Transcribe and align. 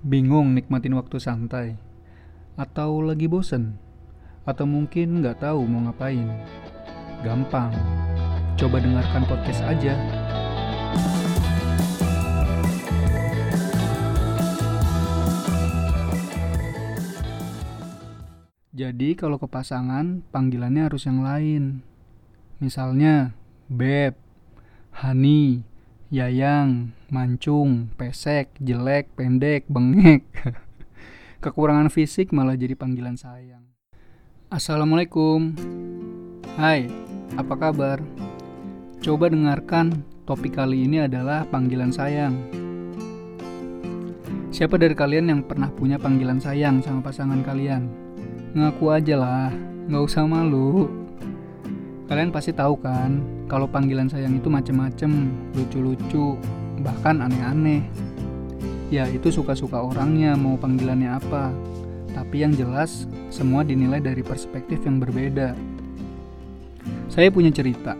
Bingung 0.00 0.56
nikmatin 0.56 0.96
waktu 0.96 1.20
santai? 1.20 1.76
Atau 2.56 3.04
lagi 3.04 3.28
bosen? 3.28 3.76
Atau 4.48 4.64
mungkin 4.64 5.20
nggak 5.20 5.44
tahu 5.44 5.68
mau 5.68 5.84
ngapain? 5.84 6.24
Gampang, 7.20 7.68
coba 8.56 8.80
dengarkan 8.80 9.28
podcast 9.28 9.60
aja. 9.60 9.92
Jadi 18.72 19.12
kalau 19.20 19.36
ke 19.36 19.44
pasangan, 19.52 20.24
panggilannya 20.32 20.88
harus 20.88 21.04
yang 21.04 21.20
lain. 21.20 21.84
Misalnya, 22.56 23.36
Beb, 23.68 24.16
Hani, 24.96 25.60
Yayang, 26.10 26.90
Mancung, 27.06 27.94
Pesek, 27.94 28.50
Jelek, 28.58 29.14
Pendek, 29.14 29.70
Bengek. 29.70 30.26
Kekurangan 31.46 31.86
fisik 31.86 32.34
malah 32.34 32.58
jadi 32.58 32.74
panggilan 32.74 33.14
sayang. 33.14 33.62
Assalamualaikum. 34.50 35.54
Hai, 36.58 36.90
apa 37.38 37.54
kabar? 37.54 38.02
Coba 38.98 39.30
dengarkan, 39.30 40.02
topik 40.26 40.58
kali 40.58 40.82
ini 40.82 41.06
adalah 41.06 41.46
panggilan 41.46 41.94
sayang. 41.94 42.34
Siapa 44.50 44.82
dari 44.82 44.98
kalian 44.98 45.30
yang 45.30 45.40
pernah 45.46 45.70
punya 45.70 45.94
panggilan 45.94 46.42
sayang 46.42 46.82
sama 46.82 47.06
pasangan 47.06 47.38
kalian? 47.46 47.86
Ngaku 48.58 48.84
aja 48.90 49.14
lah, 49.14 49.54
nggak 49.86 50.02
usah 50.10 50.26
malu. 50.26 50.90
Kalian 52.10 52.34
pasti 52.34 52.50
tahu 52.50 52.74
kan, 52.82 53.22
kalau 53.46 53.70
panggilan 53.70 54.10
sayang 54.10 54.34
itu 54.34 54.50
macem-macem, 54.50 55.30
lucu-lucu, 55.54 56.34
bahkan 56.82 57.22
aneh-aneh. 57.22 57.86
Ya 58.90 59.06
itu 59.06 59.30
suka-suka 59.30 59.78
orangnya 59.78 60.34
mau 60.34 60.58
panggilannya 60.58 61.06
apa. 61.06 61.54
Tapi 62.10 62.42
yang 62.42 62.50
jelas, 62.58 63.06
semua 63.30 63.62
dinilai 63.62 64.02
dari 64.02 64.26
perspektif 64.26 64.82
yang 64.82 64.98
berbeda. 64.98 65.54
Saya 67.06 67.30
punya 67.30 67.54
cerita. 67.54 67.94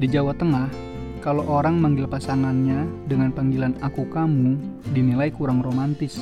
Di 0.00 0.08
Jawa 0.08 0.32
Tengah, 0.32 0.72
kalau 1.20 1.44
orang 1.52 1.76
manggil 1.76 2.08
pasangannya 2.08 2.88
dengan 3.12 3.28
panggilan 3.28 3.76
aku 3.84 4.08
kamu, 4.08 4.56
dinilai 4.96 5.28
kurang 5.36 5.60
romantis, 5.60 6.16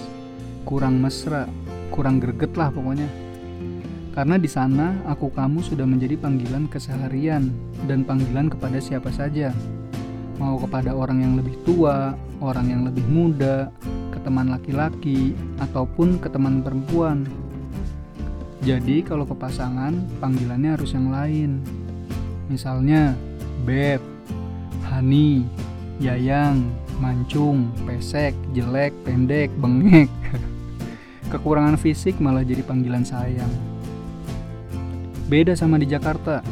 kurang 0.66 0.98
mesra, 0.98 1.46
kurang 1.94 2.18
greget 2.18 2.50
lah 2.58 2.74
pokoknya. 2.74 3.29
Karena 4.10 4.34
di 4.34 4.50
sana 4.50 4.98
aku 5.06 5.30
kamu 5.30 5.62
sudah 5.62 5.86
menjadi 5.86 6.18
panggilan 6.18 6.66
keseharian 6.66 7.46
dan 7.86 8.02
panggilan 8.02 8.50
kepada 8.50 8.82
siapa 8.82 9.14
saja. 9.14 9.54
Mau 10.42 10.58
kepada 10.58 10.96
orang 10.96 11.22
yang 11.22 11.34
lebih 11.38 11.54
tua, 11.62 12.16
orang 12.42 12.74
yang 12.74 12.82
lebih 12.82 13.06
muda, 13.06 13.70
ke 14.10 14.18
teman 14.26 14.50
laki-laki, 14.50 15.36
ataupun 15.62 16.18
ke 16.18 16.26
teman 16.26 16.64
perempuan. 16.64 17.28
Jadi 18.66 19.06
kalau 19.06 19.28
ke 19.28 19.36
pasangan, 19.36 19.94
panggilannya 20.18 20.74
harus 20.74 20.90
yang 20.90 21.12
lain. 21.14 21.62
Misalnya, 22.50 23.14
Beb, 23.62 24.02
Hani, 24.90 25.46
Yayang, 26.02 26.66
Mancung, 26.98 27.70
Pesek, 27.86 28.34
Jelek, 28.56 28.90
Pendek, 29.06 29.54
Bengek. 29.60 30.10
Kekurangan 31.32 31.78
fisik 31.78 32.18
malah 32.18 32.42
jadi 32.42 32.66
panggilan 32.66 33.06
sayang. 33.06 33.69
Beda 35.30 35.54
sama 35.54 35.78
di 35.78 35.86
Jakarta. 35.86 36.42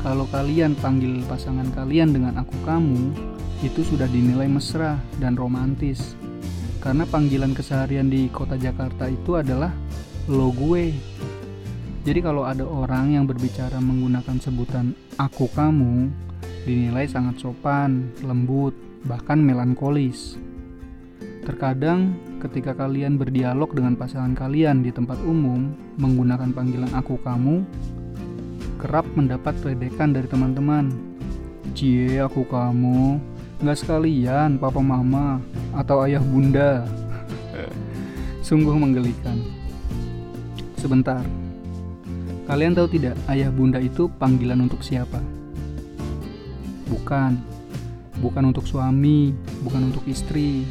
Kalau 0.00 0.24
kalian 0.24 0.72
panggil 0.80 1.20
pasangan 1.28 1.68
kalian 1.76 2.16
dengan 2.16 2.40
aku 2.40 2.56
kamu, 2.64 3.12
itu 3.60 3.84
sudah 3.84 4.08
dinilai 4.08 4.48
mesra 4.48 4.96
dan 5.20 5.36
romantis. 5.36 6.16
Karena 6.80 7.04
panggilan 7.04 7.52
keseharian 7.52 8.08
di 8.08 8.32
kota 8.32 8.56
Jakarta 8.56 9.04
itu 9.12 9.36
adalah 9.36 9.68
lo 10.32 10.48
gue. 10.48 10.96
Jadi 12.08 12.24
kalau 12.24 12.48
ada 12.48 12.64
orang 12.64 13.12
yang 13.20 13.28
berbicara 13.28 13.76
menggunakan 13.84 14.40
sebutan 14.40 14.96
aku 15.20 15.52
kamu, 15.52 16.08
dinilai 16.64 17.04
sangat 17.04 17.36
sopan, 17.36 18.16
lembut, 18.24 18.72
bahkan 19.04 19.44
melankolis. 19.44 20.40
Terkadang 21.44 22.16
ketika 22.40 22.72
kalian 22.72 23.20
berdialog 23.20 23.76
dengan 23.76 23.92
pasangan 23.92 24.32
kalian 24.32 24.80
di 24.80 24.88
tempat 24.88 25.20
umum 25.20 25.76
menggunakan 26.00 26.48
panggilan 26.56 26.96
aku 26.96 27.20
kamu, 27.20 27.60
kerap 28.82 29.06
mendapat 29.14 29.54
ledekan 29.62 30.10
dari 30.10 30.26
teman-teman. 30.26 30.90
Cie, 31.70 32.18
aku 32.18 32.42
kamu, 32.42 33.22
nggak 33.62 33.78
sekalian 33.78 34.58
papa 34.58 34.82
mama 34.82 35.38
atau 35.70 36.02
ayah 36.02 36.18
bunda. 36.18 36.82
Sungguh 38.46 38.74
menggelikan. 38.74 39.38
Sebentar, 40.74 41.22
kalian 42.50 42.74
tahu 42.74 42.90
tidak 42.90 43.14
ayah 43.30 43.54
bunda 43.54 43.78
itu 43.78 44.10
panggilan 44.18 44.66
untuk 44.66 44.82
siapa? 44.82 45.22
Bukan, 46.90 47.38
bukan 48.18 48.50
untuk 48.50 48.66
suami, 48.66 49.30
bukan 49.62 49.94
untuk 49.94 50.02
istri. 50.10 50.66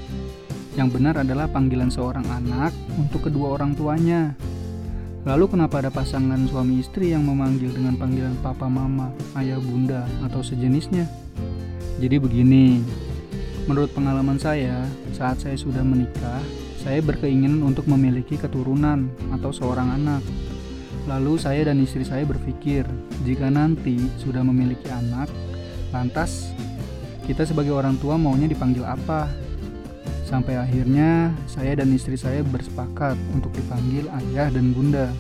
Yang 0.75 0.99
benar 0.99 1.23
adalah 1.23 1.47
panggilan 1.47 1.87
seorang 1.87 2.27
anak 2.27 2.75
untuk 2.99 3.31
kedua 3.31 3.55
orang 3.55 3.71
tuanya. 3.71 4.35
Lalu 5.21 5.53
kenapa 5.53 5.85
ada 5.85 5.93
pasangan 5.93 6.49
suami 6.49 6.81
istri 6.81 7.13
yang 7.13 7.21
memanggil 7.21 7.69
dengan 7.69 7.93
panggilan 7.93 8.33
papa 8.41 8.65
mama, 8.65 9.13
ayah 9.37 9.61
bunda, 9.61 10.09
atau 10.25 10.41
sejenisnya? 10.41 11.05
Jadi 12.01 12.17
begini, 12.17 12.81
menurut 13.69 13.93
pengalaman 13.93 14.41
saya, 14.41 14.81
saat 15.13 15.37
saya 15.37 15.53
sudah 15.53 15.85
menikah, 15.85 16.41
saya 16.81 17.05
berkeinginan 17.05 17.61
untuk 17.61 17.85
memiliki 17.85 18.33
keturunan 18.33 19.13
atau 19.29 19.53
seorang 19.53 19.93
anak. 19.93 20.25
Lalu 21.05 21.37
saya 21.37 21.69
dan 21.69 21.77
istri 21.85 22.01
saya 22.01 22.25
berpikir, 22.25 22.89
jika 23.21 23.53
nanti 23.53 24.01
sudah 24.17 24.41
memiliki 24.41 24.89
anak, 24.89 25.29
lantas 25.93 26.49
kita 27.29 27.45
sebagai 27.45 27.77
orang 27.77 27.93
tua 28.01 28.17
maunya 28.17 28.49
dipanggil 28.49 28.81
apa? 28.81 29.29
Sampai 30.31 30.55
akhirnya 30.55 31.35
saya 31.43 31.75
dan 31.75 31.91
istri 31.91 32.15
saya 32.15 32.39
bersepakat 32.39 33.19
untuk 33.35 33.51
dipanggil 33.51 34.07
ayah 34.23 34.47
dan 34.47 34.71
bunda. 34.71 35.11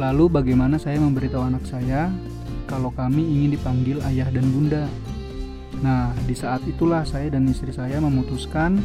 Lalu 0.00 0.32
bagaimana 0.32 0.80
saya 0.80 0.96
memberitahu 0.96 1.44
anak 1.44 1.68
saya 1.68 2.08
kalau 2.64 2.88
kami 2.88 3.20
ingin 3.20 3.60
dipanggil 3.60 4.00
ayah 4.08 4.32
dan 4.32 4.48
bunda? 4.48 4.88
Nah, 5.84 6.16
di 6.24 6.32
saat 6.32 6.64
itulah 6.64 7.04
saya 7.04 7.28
dan 7.28 7.44
istri 7.52 7.68
saya 7.68 8.00
memutuskan 8.00 8.80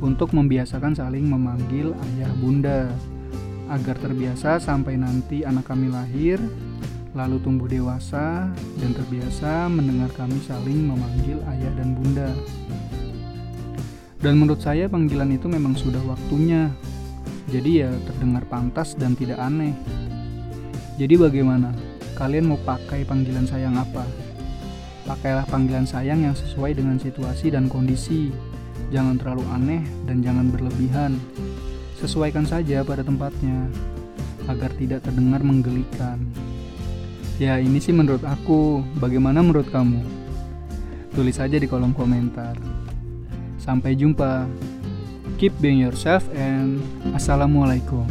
untuk 0.00 0.32
membiasakan 0.32 0.96
saling 0.96 1.28
memanggil 1.28 1.92
ayah 1.92 2.32
bunda 2.40 2.88
agar 3.68 4.00
terbiasa 4.00 4.56
sampai 4.56 4.96
nanti 4.96 5.44
anak 5.44 5.68
kami 5.68 5.92
lahir 5.92 6.40
lalu 7.12 7.36
tumbuh 7.44 7.68
dewasa 7.68 8.48
dan 8.80 8.90
terbiasa 8.96 9.68
mendengar 9.68 10.08
kami 10.16 10.40
saling 10.48 10.88
memanggil 10.88 11.44
ayah 11.52 11.72
dan 11.76 11.92
bunda. 11.92 12.32
Dan 14.18 14.42
menurut 14.42 14.58
saya 14.58 14.90
panggilan 14.90 15.30
itu 15.30 15.46
memang 15.46 15.78
sudah 15.78 16.02
waktunya. 16.02 16.74
Jadi 17.48 17.86
ya 17.86 17.90
terdengar 18.04 18.42
pantas 18.50 18.98
dan 18.98 19.14
tidak 19.14 19.38
aneh. 19.38 19.72
Jadi 20.98 21.14
bagaimana? 21.14 21.70
Kalian 22.18 22.50
mau 22.50 22.58
pakai 22.58 23.06
panggilan 23.06 23.46
sayang 23.46 23.78
apa? 23.78 24.02
Pakailah 25.06 25.46
panggilan 25.46 25.86
sayang 25.86 26.26
yang 26.26 26.34
sesuai 26.34 26.74
dengan 26.74 26.98
situasi 26.98 27.54
dan 27.54 27.70
kondisi. 27.70 28.34
Jangan 28.90 29.22
terlalu 29.22 29.46
aneh 29.54 29.82
dan 30.04 30.20
jangan 30.20 30.50
berlebihan. 30.50 31.14
Sesuaikan 32.02 32.42
saja 32.42 32.82
pada 32.82 33.06
tempatnya 33.06 33.70
agar 34.50 34.74
tidak 34.74 35.06
terdengar 35.06 35.40
menggelikan. 35.46 36.18
Ya, 37.38 37.62
ini 37.62 37.78
sih 37.78 37.94
menurut 37.94 38.26
aku. 38.26 38.82
Bagaimana 38.98 39.46
menurut 39.46 39.70
kamu? 39.70 40.02
Tulis 41.14 41.38
saja 41.38 41.54
di 41.54 41.70
kolom 41.70 41.94
komentar. 41.94 42.58
Sampai 43.68 43.92
jumpa. 44.00 44.48
Keep 45.36 45.60
being 45.60 45.76
yourself 45.84 46.24
and 46.32 46.80
assalamualaikum. 47.12 48.08